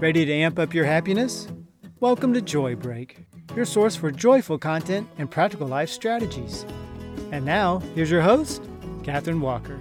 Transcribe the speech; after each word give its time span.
Ready 0.00 0.24
to 0.24 0.32
amp 0.32 0.58
up 0.58 0.74
your 0.74 0.84
happiness? 0.84 1.46
Welcome 2.00 2.34
to 2.34 2.42
Joy 2.42 2.74
Break, 2.74 3.26
your 3.54 3.64
source 3.64 3.94
for 3.94 4.10
joyful 4.10 4.58
content 4.58 5.08
and 5.18 5.30
practical 5.30 5.68
life 5.68 5.88
strategies. 5.88 6.66
And 7.30 7.44
now, 7.44 7.78
here's 7.94 8.10
your 8.10 8.20
host, 8.20 8.60
Katherine 9.04 9.40
Walker. 9.40 9.78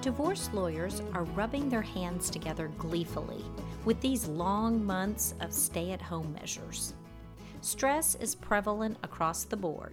Divorce 0.00 0.48
lawyers 0.52 1.02
are 1.12 1.24
rubbing 1.24 1.68
their 1.68 1.82
hands 1.82 2.30
together 2.30 2.68
gleefully 2.78 3.44
with 3.84 4.00
these 4.00 4.28
long 4.28 4.84
months 4.84 5.34
of 5.40 5.52
stay 5.52 5.90
at 5.90 6.00
home 6.00 6.32
measures. 6.40 6.94
Stress 7.62 8.14
is 8.14 8.36
prevalent 8.36 8.96
across 9.02 9.42
the 9.42 9.56
board, 9.56 9.92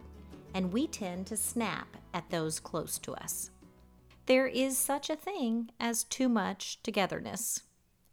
and 0.54 0.72
we 0.72 0.86
tend 0.86 1.26
to 1.28 1.38
snap 1.38 1.88
at 2.14 2.30
those 2.30 2.60
close 2.60 3.00
to 3.00 3.14
us. 3.14 3.50
There 4.30 4.46
is 4.46 4.78
such 4.78 5.10
a 5.10 5.16
thing 5.16 5.72
as 5.80 6.04
too 6.04 6.30
much 6.30 6.84
togetherness, 6.84 7.64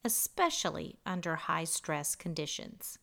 especially 0.03 0.99
under 1.05 1.37
high 1.37 1.65
stress 1.65 2.15
conditions. 2.15 2.99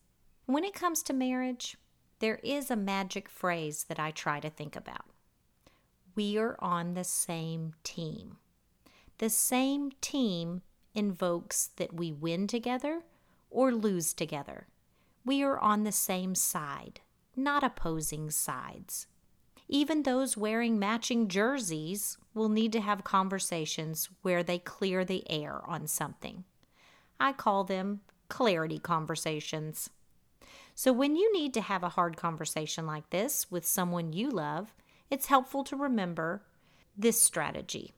When 0.46 0.64
it 0.64 0.74
comes 0.74 1.00
to 1.04 1.12
marriage, 1.12 1.76
there 2.18 2.40
is 2.42 2.72
a 2.72 2.76
magic 2.76 3.28
phrase 3.28 3.84
that 3.84 4.00
I 4.00 4.10
try 4.10 4.40
to 4.40 4.50
think 4.50 4.74
about. 4.74 5.06
We 6.16 6.36
are 6.38 6.56
on 6.58 6.94
the 6.94 7.04
same 7.04 7.74
team. 7.84 8.38
The 9.18 9.30
same 9.30 9.92
team 10.00 10.62
invokes 10.92 11.70
that 11.76 11.94
we 11.94 12.10
win 12.10 12.48
together 12.48 13.02
or 13.48 13.70
lose 13.72 14.12
together. 14.12 14.66
We 15.24 15.40
are 15.44 15.60
on 15.60 15.84
the 15.84 15.92
same 15.92 16.34
side, 16.34 16.98
not 17.36 17.62
opposing 17.62 18.32
sides. 18.32 19.06
Even 19.68 20.02
those 20.02 20.36
wearing 20.36 20.78
matching 20.78 21.28
jerseys 21.28 22.18
will 22.34 22.48
need 22.48 22.72
to 22.72 22.80
have 22.80 23.04
conversations 23.04 24.10
where 24.22 24.42
they 24.42 24.58
clear 24.58 25.04
the 25.04 25.28
air 25.30 25.62
on 25.66 25.86
something. 25.86 26.44
I 27.18 27.32
call 27.32 27.64
them 27.64 28.00
clarity 28.28 28.78
conversations. 28.78 29.90
So, 30.74 30.92
when 30.92 31.16
you 31.16 31.32
need 31.32 31.54
to 31.54 31.60
have 31.60 31.82
a 31.82 31.90
hard 31.90 32.16
conversation 32.16 32.86
like 32.86 33.10
this 33.10 33.50
with 33.50 33.64
someone 33.64 34.12
you 34.12 34.28
love, 34.30 34.74
it's 35.10 35.26
helpful 35.26 35.62
to 35.64 35.76
remember 35.76 36.42
this 36.96 37.20
strategy 37.20 37.92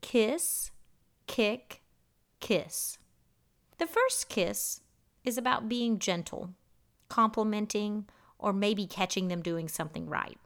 kiss, 0.00 0.70
kick, 1.26 1.82
kiss. 2.40 2.98
The 3.78 3.86
first 3.86 4.28
kiss 4.28 4.80
is 5.24 5.38
about 5.38 5.68
being 5.68 5.98
gentle, 5.98 6.50
complimenting, 7.08 8.06
or 8.38 8.52
maybe 8.52 8.86
catching 8.86 9.28
them 9.28 9.42
doing 9.42 9.68
something 9.68 10.06
right. 10.06 10.38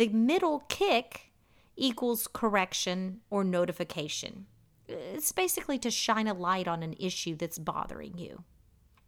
The 0.00 0.08
middle 0.08 0.60
kick 0.68 1.30
equals 1.76 2.26
correction 2.26 3.20
or 3.28 3.44
notification. 3.44 4.46
It's 4.88 5.30
basically 5.30 5.78
to 5.78 5.90
shine 5.90 6.26
a 6.26 6.32
light 6.32 6.66
on 6.66 6.82
an 6.82 6.94
issue 6.98 7.36
that's 7.36 7.58
bothering 7.58 8.16
you. 8.16 8.44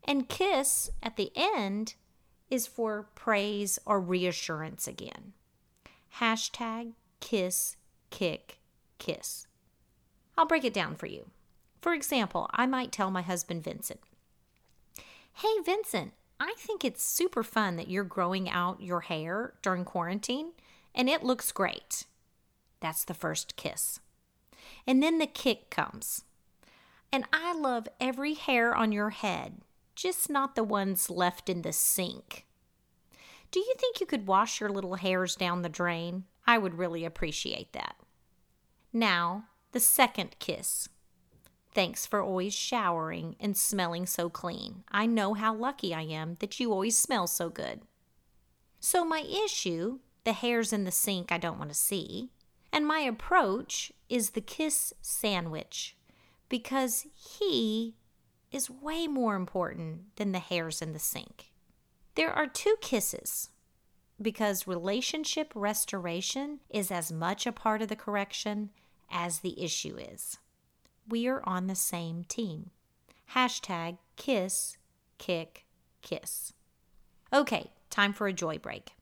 And 0.04 0.28
kiss 0.28 0.90
at 1.02 1.16
the 1.16 1.32
end 1.34 1.94
is 2.50 2.66
for 2.66 3.08
praise 3.14 3.78
or 3.86 4.02
reassurance 4.02 4.86
again. 4.86 5.32
Hashtag 6.18 6.92
kiss, 7.20 7.78
kick, 8.10 8.58
kiss. 8.98 9.46
I'll 10.36 10.44
break 10.44 10.64
it 10.64 10.74
down 10.74 10.96
for 10.96 11.06
you. 11.06 11.30
For 11.80 11.94
example, 11.94 12.50
I 12.52 12.66
might 12.66 12.92
tell 12.92 13.10
my 13.10 13.22
husband 13.22 13.64
Vincent, 13.64 14.00
Hey, 15.36 15.54
Vincent, 15.64 16.12
I 16.38 16.52
think 16.58 16.84
it's 16.84 17.02
super 17.02 17.42
fun 17.42 17.76
that 17.76 17.88
you're 17.88 18.04
growing 18.04 18.50
out 18.50 18.82
your 18.82 19.00
hair 19.00 19.54
during 19.62 19.86
quarantine, 19.86 20.52
and 20.94 21.08
it 21.08 21.22
looks 21.22 21.52
great. 21.52 22.06
That's 22.80 23.04
the 23.04 23.14
first 23.14 23.56
kiss. 23.56 24.00
And 24.86 25.02
then 25.02 25.18
the 25.18 25.26
kick 25.26 25.70
comes. 25.70 26.24
And 27.12 27.24
I 27.32 27.52
love 27.54 27.88
every 28.00 28.34
hair 28.34 28.74
on 28.74 28.90
your 28.90 29.10
head, 29.10 29.60
just 29.94 30.30
not 30.30 30.54
the 30.54 30.64
ones 30.64 31.10
left 31.10 31.48
in 31.48 31.62
the 31.62 31.72
sink. 31.72 32.46
Do 33.50 33.60
you 33.60 33.74
think 33.78 34.00
you 34.00 34.06
could 34.06 34.26
wash 34.26 34.60
your 34.60 34.70
little 34.70 34.94
hairs 34.94 35.36
down 35.36 35.60
the 35.60 35.68
drain? 35.68 36.24
I 36.46 36.56
would 36.56 36.78
really 36.78 37.04
appreciate 37.04 37.72
that. 37.74 37.96
Now, 38.92 39.44
the 39.72 39.80
second 39.80 40.36
kiss. 40.38 40.88
Thanks 41.74 42.04
for 42.04 42.20
always 42.20 42.54
showering 42.54 43.36
and 43.40 43.56
smelling 43.56 44.06
so 44.06 44.28
clean. 44.28 44.84
I 44.90 45.06
know 45.06 45.34
how 45.34 45.54
lucky 45.54 45.94
I 45.94 46.02
am 46.02 46.36
that 46.40 46.58
you 46.60 46.72
always 46.72 46.96
smell 46.96 47.26
so 47.26 47.48
good. 47.48 47.82
So, 48.80 49.04
my 49.04 49.20
issue, 49.20 50.00
the 50.24 50.32
hairs 50.32 50.72
in 50.72 50.84
the 50.84 50.90
sink 50.90 51.32
I 51.32 51.38
don't 51.38 51.58
want 51.58 51.70
to 51.70 51.76
see, 51.76 52.30
and 52.72 52.86
my 52.86 53.00
approach 53.00 53.92
is 54.08 54.30
the 54.30 54.40
kiss 54.40 54.92
sandwich 55.00 55.96
because 56.48 57.06
he 57.14 57.96
is 58.50 58.70
way 58.70 59.06
more 59.06 59.34
important 59.34 60.14
than 60.16 60.32
the 60.32 60.38
hairs 60.38 60.82
in 60.82 60.92
the 60.92 60.98
sink. 60.98 61.50
There 62.14 62.32
are 62.32 62.46
two 62.46 62.76
kisses 62.80 63.50
because 64.20 64.66
relationship 64.66 65.52
restoration 65.54 66.60
is 66.70 66.90
as 66.90 67.10
much 67.10 67.46
a 67.46 67.52
part 67.52 67.82
of 67.82 67.88
the 67.88 67.96
correction 67.96 68.70
as 69.10 69.38
the 69.38 69.62
issue 69.62 69.96
is. 69.96 70.38
We 71.08 71.26
are 71.26 71.42
on 71.44 71.66
the 71.66 71.74
same 71.74 72.24
team. 72.24 72.70
Hashtag 73.34 73.98
kiss, 74.16 74.76
kick, 75.18 75.64
kiss. 76.02 76.52
Okay, 77.32 77.70
time 77.90 78.12
for 78.12 78.26
a 78.26 78.32
joy 78.32 78.58
break. 78.58 78.92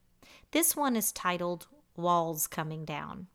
This 0.52 0.74
one 0.74 0.96
is 0.96 1.12
titled 1.12 1.68
Walls 1.96 2.48
Coming 2.48 2.84
Down. 2.84 3.28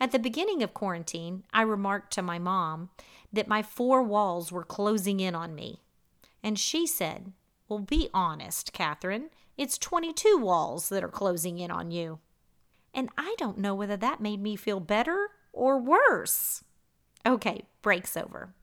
At 0.00 0.10
the 0.10 0.18
beginning 0.18 0.62
of 0.62 0.74
quarantine, 0.74 1.44
I 1.52 1.62
remarked 1.62 2.12
to 2.14 2.22
my 2.22 2.38
mom 2.38 2.90
that 3.32 3.46
my 3.46 3.62
four 3.62 4.02
walls 4.02 4.50
were 4.50 4.64
closing 4.64 5.20
in 5.20 5.34
on 5.34 5.54
me. 5.54 5.82
And 6.42 6.58
she 6.58 6.86
said, 6.86 7.32
Well, 7.68 7.78
be 7.78 8.08
honest, 8.12 8.72
Katherine. 8.72 9.30
It's 9.56 9.78
22 9.78 10.38
walls 10.38 10.88
that 10.88 11.04
are 11.04 11.08
closing 11.08 11.58
in 11.58 11.70
on 11.70 11.90
you. 11.90 12.18
And 12.94 13.08
I 13.16 13.34
don't 13.38 13.58
know 13.58 13.74
whether 13.74 13.96
that 13.96 14.20
made 14.20 14.40
me 14.40 14.56
feel 14.56 14.80
better 14.80 15.28
or 15.52 15.78
worse. 15.78 16.64
Okay, 17.26 17.62
breaks 17.82 18.16
over. 18.16 18.54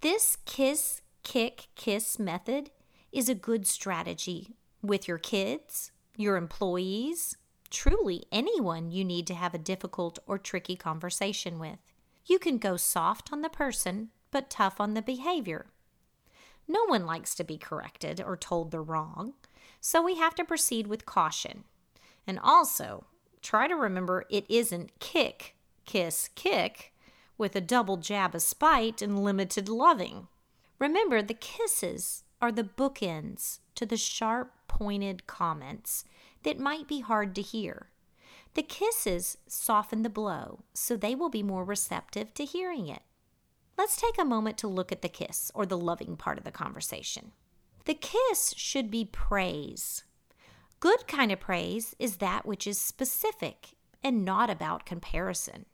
This 0.00 0.36
kiss, 0.44 1.02
kick, 1.22 1.68
kiss 1.74 2.18
method 2.18 2.70
is 3.12 3.28
a 3.28 3.34
good 3.34 3.66
strategy 3.66 4.54
with 4.82 5.08
your 5.08 5.18
kids, 5.18 5.90
your 6.16 6.36
employees, 6.36 7.36
truly 7.70 8.24
anyone 8.30 8.90
you 8.90 9.04
need 9.04 9.26
to 9.26 9.34
have 9.34 9.54
a 9.54 9.58
difficult 9.58 10.18
or 10.26 10.38
tricky 10.38 10.76
conversation 10.76 11.58
with. 11.58 11.78
You 12.26 12.38
can 12.38 12.58
go 12.58 12.76
soft 12.76 13.32
on 13.32 13.42
the 13.42 13.48
person, 13.48 14.10
but 14.30 14.50
tough 14.50 14.80
on 14.80 14.94
the 14.94 15.02
behavior. 15.02 15.66
No 16.66 16.84
one 16.86 17.04
likes 17.04 17.34
to 17.34 17.44
be 17.44 17.58
corrected 17.58 18.20
or 18.20 18.36
told 18.36 18.70
they're 18.70 18.82
wrong, 18.82 19.34
so 19.80 20.02
we 20.02 20.16
have 20.16 20.34
to 20.36 20.44
proceed 20.44 20.86
with 20.86 21.04
caution. 21.04 21.64
And 22.26 22.38
also, 22.42 23.04
try 23.42 23.68
to 23.68 23.76
remember 23.76 24.24
it 24.30 24.46
isn't 24.48 24.98
kick 24.98 25.54
kiss, 25.84 26.28
kick, 26.34 26.92
with 27.36 27.56
a 27.56 27.60
double 27.60 27.96
jab 27.96 28.34
of 28.34 28.42
spite 28.42 29.02
and 29.02 29.22
limited 29.22 29.68
loving. 29.68 30.28
Remember, 30.78 31.22
the 31.22 31.34
kisses 31.34 32.24
are 32.40 32.52
the 32.52 32.64
bookends 32.64 33.60
to 33.74 33.86
the 33.86 33.96
sharp, 33.96 34.63
pointed 34.78 35.26
comments 35.26 36.04
that 36.42 36.58
might 36.58 36.88
be 36.88 37.00
hard 37.00 37.34
to 37.34 37.42
hear. 37.42 37.90
The 38.54 38.62
kisses 38.62 39.38
soften 39.46 40.02
the 40.02 40.10
blow, 40.10 40.64
so 40.72 40.96
they 40.96 41.14
will 41.14 41.28
be 41.28 41.42
more 41.42 41.64
receptive 41.64 42.34
to 42.34 42.44
hearing 42.44 42.88
it. 42.88 43.02
Let's 43.76 43.96
take 43.96 44.18
a 44.18 44.24
moment 44.24 44.58
to 44.58 44.68
look 44.68 44.92
at 44.92 45.02
the 45.02 45.08
kiss, 45.08 45.50
or 45.54 45.66
the 45.66 45.78
loving 45.78 46.16
part 46.16 46.38
of 46.38 46.44
the 46.44 46.52
conversation. 46.52 47.32
The 47.84 47.94
kiss 47.94 48.54
should 48.56 48.90
be 48.90 49.04
praise. 49.04 50.04
Good 50.80 51.06
kind 51.08 51.32
of 51.32 51.40
praise 51.40 51.94
is 51.98 52.18
that 52.18 52.46
which 52.46 52.66
is 52.66 52.80
specific 52.80 53.74
and 54.02 54.24
not 54.24 54.50
about 54.50 54.86
comparison 54.86 55.66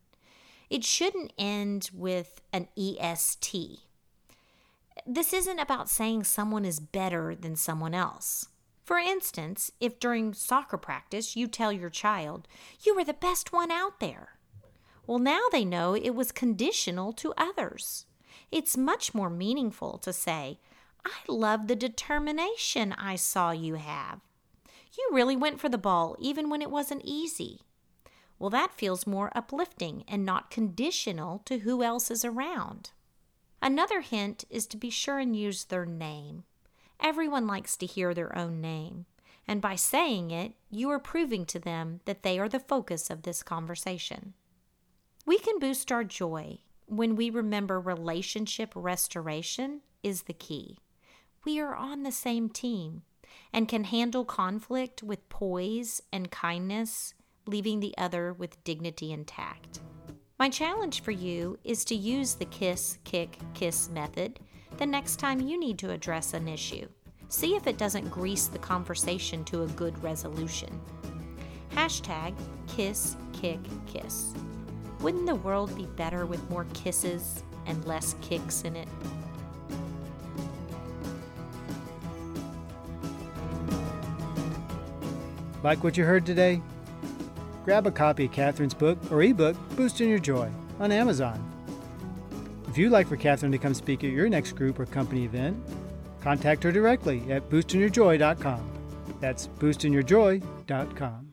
it 0.70 0.84
shouldn't 0.84 1.32
end 1.36 1.90
with 1.92 2.40
an 2.52 2.68
EST. 2.78 3.80
This 5.04 5.32
isn't 5.32 5.58
about 5.58 5.90
saying 5.90 6.24
someone 6.24 6.64
is 6.64 6.78
better 6.78 7.34
than 7.34 7.56
someone 7.56 7.92
else. 7.92 8.46
For 8.84 8.98
instance, 8.98 9.70
if 9.80 10.00
during 10.00 10.34
soccer 10.34 10.76
practice 10.76 11.36
you 11.36 11.46
tell 11.46 11.72
your 11.72 11.90
child, 11.90 12.48
You 12.84 12.94
were 12.94 13.04
the 13.04 13.14
best 13.14 13.52
one 13.52 13.70
out 13.70 14.00
there. 14.00 14.38
Well, 15.06 15.18
now 15.18 15.40
they 15.50 15.64
know 15.64 15.94
it 15.94 16.14
was 16.14 16.32
conditional 16.32 17.12
to 17.14 17.34
others. 17.36 18.06
It's 18.50 18.76
much 18.76 19.14
more 19.14 19.30
meaningful 19.30 19.98
to 19.98 20.12
say, 20.12 20.58
I 21.04 21.10
love 21.28 21.66
the 21.66 21.76
determination 21.76 22.92
I 22.92 23.16
saw 23.16 23.52
you 23.52 23.74
have. 23.74 24.20
You 24.96 25.08
really 25.12 25.36
went 25.36 25.60
for 25.60 25.68
the 25.68 25.78
ball 25.78 26.16
even 26.18 26.50
when 26.50 26.62
it 26.62 26.70
wasn't 26.70 27.02
easy. 27.04 27.60
Well, 28.38 28.50
that 28.50 28.74
feels 28.74 29.06
more 29.06 29.30
uplifting 29.34 30.04
and 30.08 30.24
not 30.24 30.50
conditional 30.50 31.40
to 31.44 31.58
who 31.58 31.82
else 31.82 32.10
is 32.10 32.24
around. 32.24 32.90
Another 33.62 34.00
hint 34.00 34.44
is 34.48 34.66
to 34.68 34.76
be 34.76 34.90
sure 34.90 35.18
and 35.18 35.36
use 35.36 35.64
their 35.64 35.84
name. 35.84 36.44
Everyone 37.02 37.46
likes 37.46 37.76
to 37.78 37.86
hear 37.86 38.12
their 38.12 38.36
own 38.36 38.60
name, 38.60 39.06
and 39.48 39.60
by 39.60 39.74
saying 39.74 40.30
it, 40.30 40.52
you 40.70 40.90
are 40.90 40.98
proving 40.98 41.46
to 41.46 41.58
them 41.58 42.00
that 42.04 42.22
they 42.22 42.38
are 42.38 42.48
the 42.48 42.60
focus 42.60 43.08
of 43.08 43.22
this 43.22 43.42
conversation. 43.42 44.34
We 45.24 45.38
can 45.38 45.58
boost 45.58 45.90
our 45.90 46.04
joy 46.04 46.58
when 46.86 47.16
we 47.16 47.30
remember 47.30 47.80
relationship 47.80 48.72
restoration 48.74 49.80
is 50.02 50.22
the 50.22 50.34
key. 50.34 50.78
We 51.44 51.58
are 51.60 51.74
on 51.74 52.02
the 52.02 52.12
same 52.12 52.48
team 52.48 53.02
and 53.52 53.68
can 53.68 53.84
handle 53.84 54.24
conflict 54.24 55.02
with 55.02 55.28
poise 55.28 56.02
and 56.12 56.30
kindness, 56.30 57.14
leaving 57.46 57.80
the 57.80 57.94
other 57.96 58.32
with 58.32 58.62
dignity 58.64 59.12
intact. 59.12 59.80
My 60.38 60.48
challenge 60.48 61.02
for 61.02 61.12
you 61.12 61.58
is 61.64 61.84
to 61.86 61.94
use 61.94 62.34
the 62.34 62.44
kiss, 62.46 62.98
kick, 63.04 63.38
kiss 63.54 63.88
method 63.88 64.40
the 64.80 64.86
next 64.86 65.16
time 65.16 65.42
you 65.42 65.60
need 65.60 65.78
to 65.78 65.90
address 65.90 66.32
an 66.32 66.48
issue. 66.48 66.88
See 67.28 67.54
if 67.54 67.66
it 67.66 67.76
doesn't 67.76 68.08
grease 68.08 68.46
the 68.46 68.58
conversation 68.58 69.44
to 69.44 69.64
a 69.64 69.66
good 69.66 70.02
resolution. 70.02 70.80
Hashtag 71.72 72.34
kiss, 72.66 73.14
kick, 73.34 73.60
kiss. 73.86 74.32
Wouldn't 75.02 75.26
the 75.26 75.34
world 75.34 75.76
be 75.76 75.84
better 75.84 76.24
with 76.24 76.48
more 76.48 76.64
kisses 76.72 77.44
and 77.66 77.84
less 77.84 78.16
kicks 78.22 78.62
in 78.62 78.74
it? 78.74 78.88
Like 85.62 85.84
what 85.84 85.98
you 85.98 86.06
heard 86.06 86.24
today? 86.24 86.62
Grab 87.66 87.86
a 87.86 87.90
copy 87.90 88.24
of 88.24 88.32
Catherine's 88.32 88.72
book 88.72 88.96
or 89.12 89.22
ebook, 89.22 89.58
Boosting 89.76 90.08
Your 90.08 90.18
Joy, 90.18 90.50
on 90.78 90.90
Amazon. 90.90 91.49
You'd 92.80 92.92
like 92.92 93.08
for 93.08 93.16
Catherine 93.16 93.52
to 93.52 93.58
come 93.58 93.74
speak 93.74 94.04
at 94.04 94.10
your 94.10 94.26
next 94.30 94.52
group 94.52 94.80
or 94.80 94.86
company 94.86 95.26
event, 95.26 95.54
contact 96.22 96.62
her 96.62 96.72
directly 96.72 97.30
at 97.30 97.46
boostingyourjoy.com. 97.50 98.70
That's 99.20 99.48
boostingyourjoy.com. 99.48 101.29